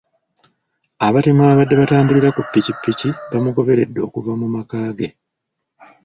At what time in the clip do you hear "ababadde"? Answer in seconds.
1.43-1.75